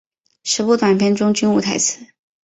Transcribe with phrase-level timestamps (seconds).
[0.41, 2.03] 十部短片中均无台词。